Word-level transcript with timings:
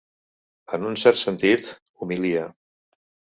En 0.77 0.87
un 0.91 0.97
cert 1.01 1.19
sentit, 1.23 1.69
humilia. 2.07 2.47